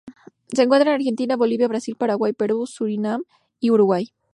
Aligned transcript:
Se 0.47 0.63
encuentra 0.63 0.89
en 0.89 0.95
Argentina, 0.95 1.35
Bolivia, 1.35 1.67
Brasil, 1.67 1.95
Paraguay, 1.95 2.33
Perú, 2.33 2.65
Surinam 2.65 3.21
y 3.59 3.69
Uruguay. 3.69 4.09